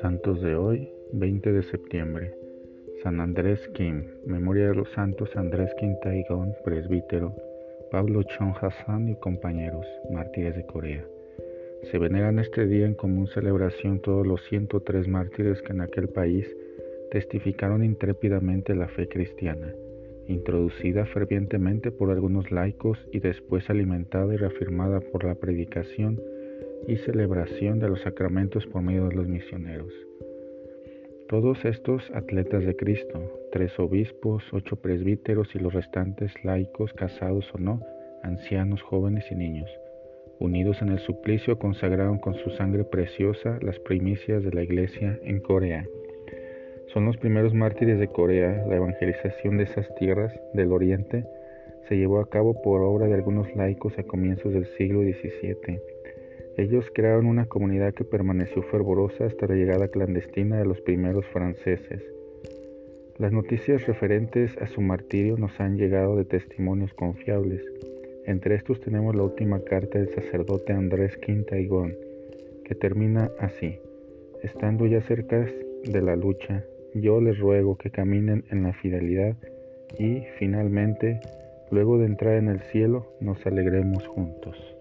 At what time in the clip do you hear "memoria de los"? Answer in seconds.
4.26-4.88